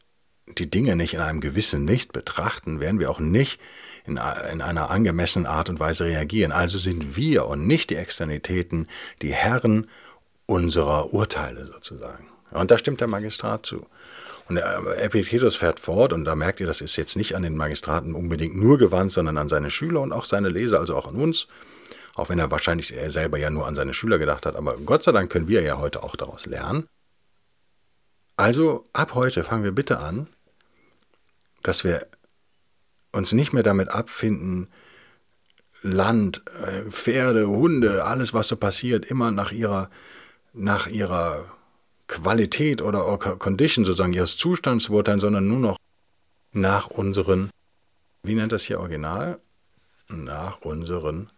[0.46, 3.61] die Dinge nicht in einem gewissen Licht betrachten, werden wir auch nicht
[4.04, 6.52] in, in, einer angemessenen Art und Weise reagieren.
[6.52, 8.88] Also sind wir und nicht die Externitäten
[9.22, 9.88] die Herren
[10.46, 12.26] unserer Urteile sozusagen.
[12.50, 13.87] Und da stimmt der Magistrat zu.
[14.48, 18.14] Und Epiktetus fährt fort, und da merkt ihr, das ist jetzt nicht an den Magistraten
[18.14, 21.48] unbedingt nur gewandt, sondern an seine Schüler und auch seine Leser, also auch an uns.
[22.14, 25.04] Auch wenn er wahrscheinlich er selber ja nur an seine Schüler gedacht hat, aber Gott
[25.04, 26.88] sei Dank können wir ja heute auch daraus lernen.
[28.37, 30.28] Also ab heute fangen wir bitte an,
[31.62, 32.06] dass wir
[33.12, 34.68] uns nicht mehr damit abfinden,
[35.82, 39.90] Land, äh, Pferde, Hunde, alles, was so passiert, immer nach ihrer,
[40.52, 41.58] nach ihrer
[42.09, 45.77] Qualität oder Condition sozusagen ihres Zustands zu beurteilen, sondern nur noch
[46.53, 47.51] nach unseren,
[48.23, 49.38] wie nennt das hier original?
[50.09, 51.29] Nach unseren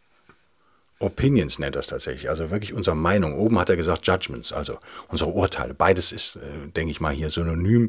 [1.01, 3.37] Opinions nennt das tatsächlich, also wirklich unsere Meinung.
[3.39, 4.79] Oben hat er gesagt Judgments, also
[5.09, 5.75] unsere Urteile.
[5.75, 7.89] Beides ist, äh, denke ich mal, hier synonym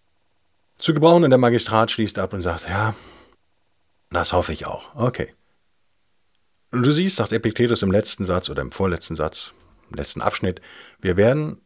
[0.78, 1.24] zu gebrauchen.
[1.24, 2.96] Und der Magistrat schließt ab und sagt, ja,
[4.10, 4.96] das hoffe ich auch.
[4.96, 5.34] Okay.
[6.72, 9.52] Und du siehst, sagt Epiktetus im letzten Satz oder im vorletzten Satz,
[9.90, 10.62] im letzten Abschnitt,
[11.02, 11.58] wir werden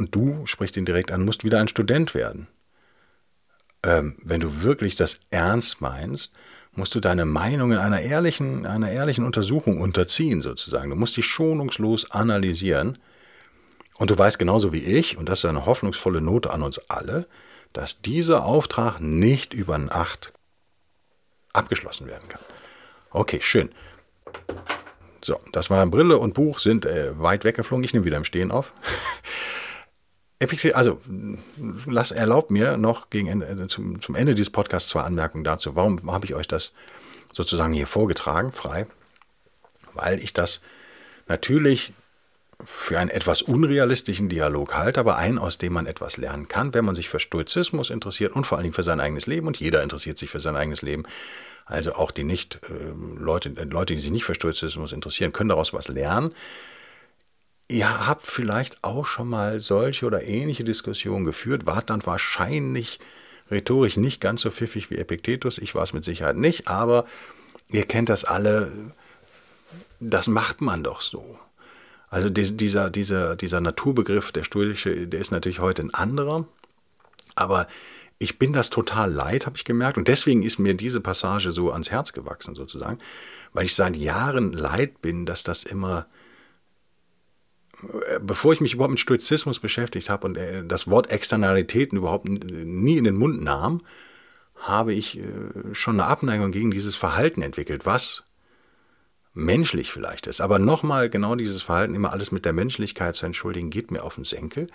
[0.00, 2.48] und du, sprichst ihn direkt an, musst wieder ein Student werden.
[3.84, 6.32] Ähm, wenn du wirklich das ernst meinst,
[6.72, 10.90] musst du deine Meinung in einer ehrlichen, einer ehrlichen Untersuchung unterziehen, sozusagen.
[10.90, 12.98] Du musst die schonungslos analysieren.
[13.96, 17.26] Und du weißt genauso wie ich, und das ist eine hoffnungsvolle Note an uns alle,
[17.74, 20.32] dass dieser Auftrag nicht über Nacht
[21.52, 22.40] abgeschlossen werden kann.
[23.10, 23.70] Okay, schön.
[25.22, 27.84] So, das war Brille und Buch sind äh, weit weggeflogen.
[27.84, 28.72] Ich nehme wieder im Stehen auf.
[30.74, 30.98] also
[31.86, 35.76] lass, erlaubt mir noch gegen Ende, äh, zum, zum Ende dieses Podcasts zwei Anmerkungen dazu.
[35.76, 36.72] Warum habe ich euch das
[37.32, 38.86] sozusagen hier vorgetragen, frei?
[39.92, 40.60] Weil ich das
[41.28, 41.92] natürlich
[42.64, 46.84] für einen etwas unrealistischen Dialog halte, aber einen, aus dem man etwas lernen kann, wenn
[46.84, 49.46] man sich für Stoizismus interessiert und vor allen Dingen für sein eigenes Leben.
[49.46, 51.04] Und jeder interessiert sich für sein eigenes Leben.
[51.64, 55.72] Also auch die nicht äh, Leute, Leute, die sich nicht für Stoizismus interessieren, können daraus
[55.72, 56.34] was lernen.
[57.70, 62.98] Ihr habt vielleicht auch schon mal solche oder ähnliche Diskussionen geführt, wart dann wahrscheinlich
[63.48, 65.58] rhetorisch nicht ganz so pfiffig wie Epiktetus.
[65.58, 67.04] Ich war es mit Sicherheit nicht, aber
[67.68, 68.72] ihr kennt das alle.
[70.00, 71.38] Das macht man doch so.
[72.08, 76.46] Also dieser, dieser, dieser Naturbegriff, der stoische, der ist natürlich heute ein anderer.
[77.36, 77.68] Aber
[78.18, 79.96] ich bin das total leid, habe ich gemerkt.
[79.96, 82.98] Und deswegen ist mir diese Passage so ans Herz gewachsen, sozusagen.
[83.52, 86.06] Weil ich seit Jahren leid bin, dass das immer
[88.20, 92.96] bevor ich mich überhaupt mit Stoizismus beschäftigt habe und äh, das Wort Externalitäten überhaupt nie
[92.96, 93.80] in den Mund nahm,
[94.56, 95.24] habe ich äh,
[95.72, 98.24] schon eine Abneigung gegen dieses Verhalten entwickelt, was
[99.32, 100.40] menschlich vielleicht ist.
[100.40, 104.16] Aber nochmal genau dieses Verhalten, immer alles mit der Menschlichkeit zu entschuldigen, geht mir auf
[104.16, 104.68] den Senkel.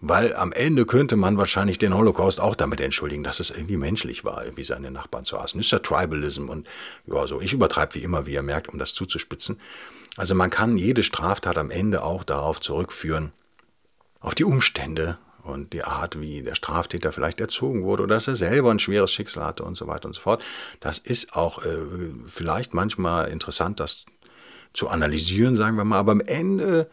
[0.00, 4.24] Weil am Ende könnte man wahrscheinlich den Holocaust auch damit entschuldigen, dass es irgendwie menschlich
[4.24, 5.58] war, wie seine Nachbarn zu hassen.
[5.58, 6.68] Das ist ja Tribalism und
[7.06, 7.40] ja, so.
[7.40, 9.60] Ich übertreibe wie immer, wie ihr merkt, um das zuzuspitzen.
[10.16, 13.32] Also man kann jede Straftat am Ende auch darauf zurückführen,
[14.20, 18.36] auf die Umstände und die Art, wie der Straftäter vielleicht erzogen wurde oder dass er
[18.36, 20.44] selber ein schweres Schicksal hatte und so weiter und so fort.
[20.80, 21.78] Das ist auch äh,
[22.26, 24.04] vielleicht manchmal interessant, das
[24.74, 26.88] zu analysieren, sagen wir mal, aber am Ende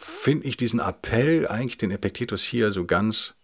[0.00, 3.34] finde ich diesen Appell eigentlich den Epiktetus hier so ganz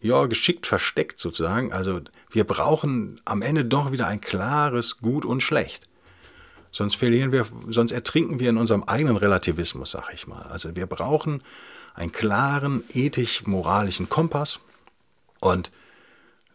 [0.00, 1.72] ja, geschickt versteckt sozusagen.
[1.72, 5.88] Also wir brauchen am Ende doch wieder ein klares Gut und Schlecht.
[6.72, 10.42] Sonst verlieren wir, sonst ertrinken wir in unserem eigenen Relativismus, sag ich mal.
[10.42, 11.42] Also wir brauchen
[11.94, 14.60] einen klaren ethisch-moralischen Kompass
[15.38, 15.70] und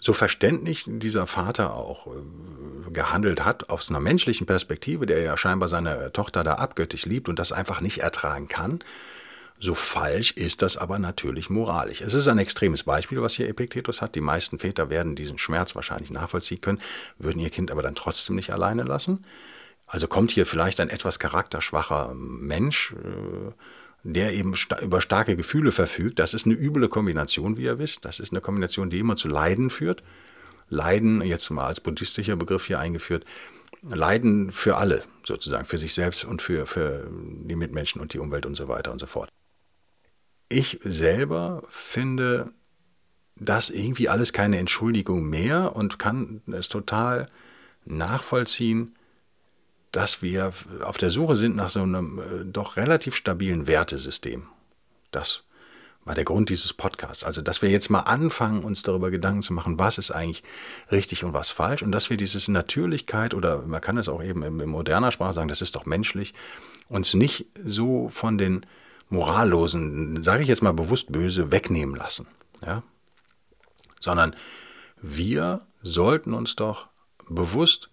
[0.03, 5.69] so verständlich dieser Vater auch äh, gehandelt hat, aus einer menschlichen Perspektive, der ja scheinbar
[5.69, 8.79] seine Tochter da abgöttisch liebt und das einfach nicht ertragen kann,
[9.59, 12.01] so falsch ist das aber natürlich moralisch.
[12.01, 14.15] Es ist ein extremes Beispiel, was hier Epiktetus hat.
[14.15, 16.81] Die meisten Väter werden diesen Schmerz wahrscheinlich nachvollziehen können,
[17.17, 19.23] würden ihr Kind aber dann trotzdem nicht alleine lassen.
[19.87, 23.53] Also kommt hier vielleicht ein etwas charakterschwacher Mensch, äh,
[24.03, 26.19] der eben über starke Gefühle verfügt.
[26.19, 28.03] Das ist eine üble Kombination, wie ihr wisst.
[28.05, 30.03] Das ist eine Kombination, die immer zu Leiden führt.
[30.69, 33.25] Leiden, jetzt mal als buddhistischer Begriff hier eingeführt,
[33.81, 38.45] Leiden für alle sozusagen, für sich selbst und für, für die Mitmenschen und die Umwelt
[38.45, 39.29] und so weiter und so fort.
[40.49, 42.51] Ich selber finde
[43.35, 47.29] das irgendwie alles keine Entschuldigung mehr und kann es total
[47.85, 48.95] nachvollziehen,
[49.93, 50.51] dass wir
[50.83, 54.47] auf der Suche sind nach so einem äh, doch relativ stabilen Wertesystem.
[55.11, 55.43] Das
[56.03, 57.23] war der Grund dieses Podcasts.
[57.23, 60.43] Also, dass wir jetzt mal anfangen, uns darüber Gedanken zu machen, was ist eigentlich
[60.91, 64.43] richtig und was falsch und dass wir diese Natürlichkeit oder man kann es auch eben
[64.43, 66.33] in moderner Sprache sagen, das ist doch menschlich,
[66.89, 68.65] uns nicht so von den
[69.09, 72.27] morallosen, sage ich jetzt mal bewusst böse, wegnehmen lassen.
[72.65, 72.81] Ja?
[73.99, 74.35] Sondern
[75.01, 76.87] wir sollten uns doch
[77.29, 77.89] bewusst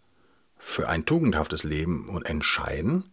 [0.61, 3.11] für ein tugendhaftes Leben und entscheiden,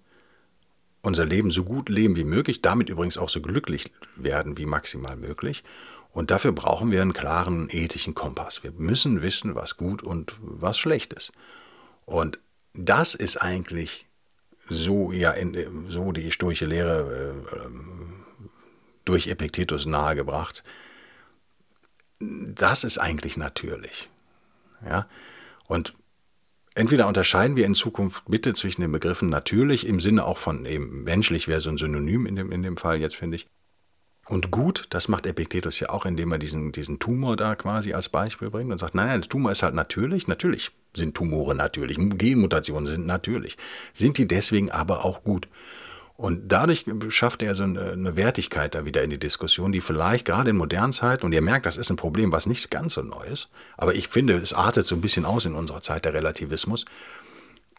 [1.02, 5.16] unser Leben so gut leben wie möglich, damit übrigens auch so glücklich werden wie maximal
[5.16, 5.64] möglich.
[6.12, 8.64] Und dafür brauchen wir einen klaren ethischen Kompass.
[8.64, 11.32] Wir müssen wissen, was gut und was schlecht ist.
[12.06, 12.40] Und
[12.74, 14.08] das ist eigentlich
[14.70, 18.50] so ja in, so die stoische Lehre äh,
[19.06, 20.64] durch Epiktetus nahegebracht.
[22.20, 24.10] Das ist eigentlich natürlich.
[24.84, 25.08] Ja?
[25.68, 25.94] Und
[26.78, 31.04] Entweder unterscheiden wir in Zukunft bitte zwischen den Begriffen natürlich im Sinne auch von eben
[31.04, 33.48] menschlich wäre so ein Synonym in dem, in dem Fall jetzt, finde ich.
[34.28, 38.10] Und gut, das macht Epiktetus ja auch, indem er diesen, diesen Tumor da quasi als
[38.10, 40.28] Beispiel bringt und sagt, nein, nein, der Tumor ist halt natürlich.
[40.28, 41.98] Natürlich sind Tumore natürlich.
[41.98, 43.58] Genmutationen sind natürlich.
[43.94, 45.48] Sind die deswegen aber auch gut?
[46.18, 50.50] Und dadurch schafft er so eine, Wertigkeit da wieder in die Diskussion, die vielleicht gerade
[50.50, 53.24] in modernen Zeiten, und ihr merkt, das ist ein Problem, was nicht ganz so neu
[53.28, 56.86] ist, aber ich finde, es artet so ein bisschen aus in unserer Zeit, der Relativismus.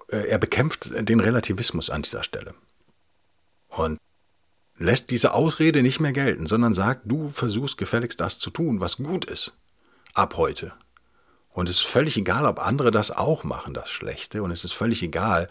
[0.08, 2.54] Äh, er bekämpft den Relativismus an dieser Stelle.
[3.70, 3.98] Und
[4.76, 8.98] lässt diese Ausrede nicht mehr gelten, sondern sagt, du versuchst gefälligst das zu tun, was
[8.98, 9.52] gut ist,
[10.14, 10.72] ab heute.
[11.50, 14.74] Und es ist völlig egal, ob andere das auch machen, das Schlechte, und es ist
[14.74, 15.48] völlig egal,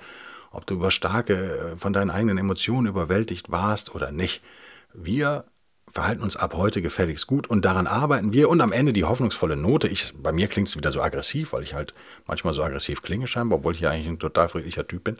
[0.51, 4.41] ob du über starke, äh, von deinen eigenen Emotionen überwältigt warst oder nicht.
[4.93, 5.45] Wir
[5.89, 9.55] verhalten uns ab heute gefälligst gut und daran arbeiten wir und am Ende die hoffnungsvolle
[9.55, 9.87] Note.
[9.87, 11.93] Ich, bei mir klingt es wieder so aggressiv, weil ich halt
[12.25, 15.17] manchmal so aggressiv klinge scheinbar, obwohl ich ja eigentlich ein total friedlicher Typ bin.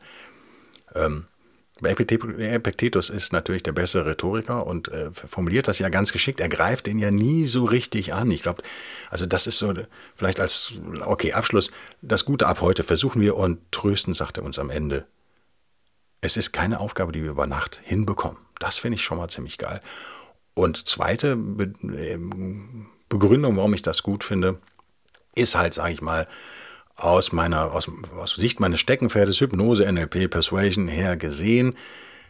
[0.93, 1.25] Ähm,
[1.83, 6.39] Epiktetus ist natürlich der bessere Rhetoriker und äh, formuliert das ja ganz geschickt.
[6.39, 8.31] Er greift den ja nie so richtig an.
[8.31, 8.63] Ich glaube,
[9.09, 9.73] also das ist so
[10.15, 14.57] vielleicht als, okay, Abschluss, das Gute ab heute versuchen wir und trösten, sagt er uns
[14.57, 15.05] am Ende,
[16.21, 18.38] es ist keine Aufgabe, die wir über Nacht hinbekommen.
[18.60, 19.82] Das finde ich schon mal ziemlich geil.
[20.53, 24.60] Und zweite ähm, Begründung, warum ich das gut finde,
[25.36, 26.27] ist halt, sage ich mal,
[26.95, 31.75] aus meiner aus, aus Sicht meines Steckenpferdes Hypnose, NLP, Persuasion her gesehen,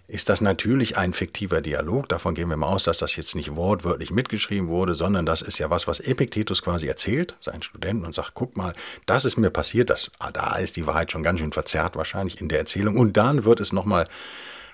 [0.08, 2.08] ist das natürlich ein fiktiver Dialog.
[2.08, 5.60] Davon gehen wir mal aus, dass das jetzt nicht wortwörtlich mitgeschrieben wurde, sondern das ist
[5.60, 8.74] ja was, was Epiktetus quasi erzählt, seinen Studenten, und sagt, guck mal,
[9.06, 12.40] das ist mir passiert, das, ah, da ist die Wahrheit schon ganz schön verzerrt wahrscheinlich
[12.40, 12.98] in der Erzählung.
[12.98, 14.08] Und dann wird es nochmal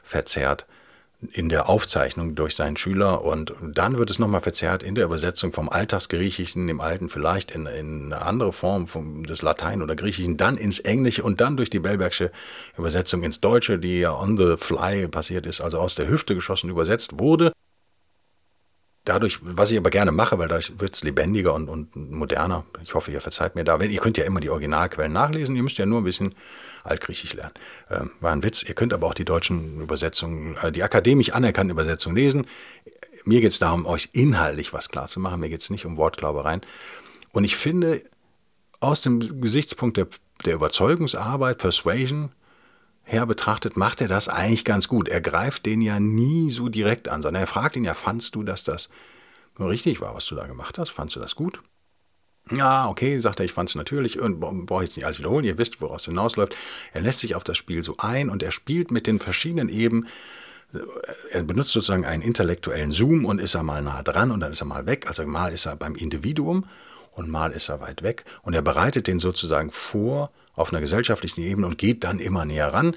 [0.03, 0.67] verzerrt
[1.31, 5.53] in der Aufzeichnung durch seinen Schüler und dann wird es nochmal verzerrt in der Übersetzung
[5.53, 10.37] vom Alltagsgriechischen, im Alten vielleicht in, in eine andere Form vom, des Latein oder Griechischen,
[10.37, 12.31] dann ins Englische und dann durch die Bellbergsche
[12.77, 16.69] Übersetzung ins Deutsche, die ja on the fly passiert ist, also aus der Hüfte geschossen
[16.69, 17.51] übersetzt wurde.
[19.05, 22.65] Dadurch, was ich aber gerne mache, weil dadurch wird es lebendiger und, und moderner.
[22.83, 23.77] Ich hoffe, ihr verzeiht mir da.
[23.79, 26.35] Ihr könnt ja immer die Originalquellen nachlesen, ihr müsst ja nur ein bisschen
[26.83, 27.53] Altgriechisch lernen.
[27.89, 28.63] Ähm, war ein Witz.
[28.63, 32.45] Ihr könnt aber auch die deutschen Übersetzungen, äh, die akademisch anerkannten Übersetzungen lesen.
[33.25, 35.39] Mir geht es darum, euch inhaltlich was klar zu machen.
[35.39, 36.61] Mir geht es nicht um Wortglaubereien.
[37.31, 38.01] Und ich finde,
[38.81, 40.07] aus dem Gesichtspunkt der,
[40.45, 42.31] der Überzeugungsarbeit, Persuasion,
[43.03, 45.07] her betrachtet, macht er das eigentlich ganz gut.
[45.09, 48.43] Er greift den ja nie so direkt an, sondern er fragt ihn ja, fandst du,
[48.43, 48.89] dass das
[49.59, 50.89] richtig war, was du da gemacht hast?
[50.89, 51.61] Fandst du das gut?
[52.51, 55.57] Ja, okay, sagt er, ich fand es natürlich und brauche jetzt nicht alles wiederholen, ihr
[55.57, 56.55] wisst, woraus es hinausläuft.
[56.91, 60.07] Er lässt sich auf das Spiel so ein und er spielt mit den verschiedenen Ebenen.
[61.31, 64.61] Er benutzt sozusagen einen intellektuellen Zoom und ist er mal nah dran und dann ist
[64.61, 65.07] er mal weg.
[65.07, 66.65] Also mal ist er beim Individuum
[67.11, 68.25] und mal ist er weit weg.
[68.41, 72.73] Und er bereitet den sozusagen vor auf einer gesellschaftlichen Ebene und geht dann immer näher
[72.73, 72.95] ran.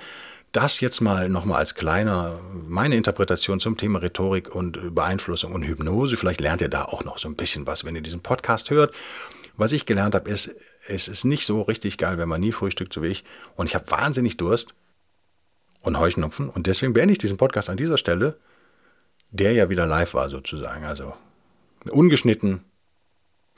[0.52, 6.16] Das jetzt mal nochmal als kleiner, meine Interpretation zum Thema Rhetorik und Beeinflussung und Hypnose.
[6.16, 8.94] Vielleicht lernt ihr da auch noch so ein bisschen was, wenn ihr diesen Podcast hört.
[9.58, 10.54] Was ich gelernt habe, ist,
[10.86, 13.24] es ist nicht so richtig geil, wenn man nie frühstückt, so wie ich.
[13.54, 14.74] Und ich habe wahnsinnig Durst
[15.80, 16.48] und Heuschnupfen.
[16.48, 18.38] Und deswegen beende ich diesen Podcast an dieser Stelle,
[19.30, 20.84] der ja wieder live war sozusagen.
[20.84, 21.14] Also
[21.90, 22.64] ungeschnitten.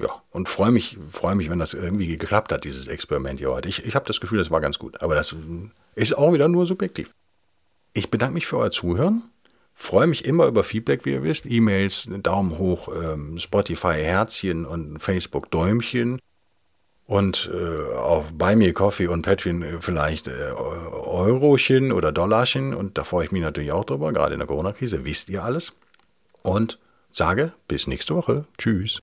[0.01, 3.69] Ja, und freue mich, freue mich, wenn das irgendwie geklappt hat, dieses Experiment hier heute.
[3.69, 5.01] Ich, ich habe das Gefühl, das war ganz gut.
[5.03, 5.35] Aber das
[5.97, 7.13] ist auch wieder nur subjektiv.
[7.95, 9.25] Ich bedanke mich für euer Zuhören.
[9.75, 11.47] Freue mich immer über Feedback, wie ihr wisst.
[11.47, 16.21] E-Mails, Daumen hoch, ähm, Spotify Herzchen und Facebook Däumchen.
[17.07, 22.75] Und äh, auch bei mir Coffee und Patreon äh, vielleicht äh, Eurochen oder Dollarchen.
[22.75, 25.73] Und da freue ich mich natürlich auch drüber, gerade in der Corona-Krise, wisst ihr alles.
[26.43, 26.79] Und
[27.11, 28.45] sage bis nächste Woche.
[28.59, 29.01] Tschüss.